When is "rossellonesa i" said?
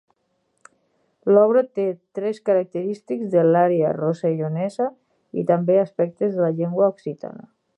3.99-5.47